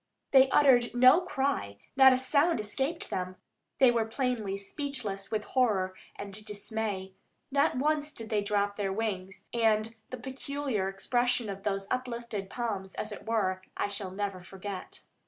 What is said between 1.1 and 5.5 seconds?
cry, not a sound escaped them; they were plainly speechless with